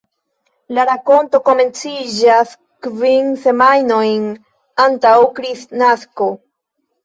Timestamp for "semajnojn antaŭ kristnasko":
3.45-6.35